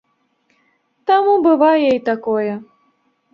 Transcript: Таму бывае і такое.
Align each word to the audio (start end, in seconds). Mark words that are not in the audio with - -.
Таму 1.11 1.35
бывае 1.47 1.87
і 1.97 2.01
такое. 2.09 2.53